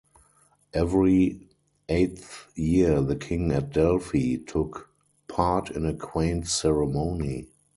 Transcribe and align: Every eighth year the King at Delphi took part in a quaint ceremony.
Every 0.73 1.47
eighth 1.87 2.47
year 2.55 3.01
the 3.01 3.15
King 3.15 3.51
at 3.51 3.71
Delphi 3.71 4.37
took 4.37 4.89
part 5.27 5.69
in 5.69 5.85
a 5.85 5.93
quaint 5.93 6.47
ceremony. 6.47 7.45